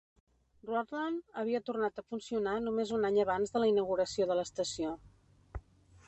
[0.67, 4.95] Rutland havia tornat a funcionar només un any abans de la inauguració de l'estació.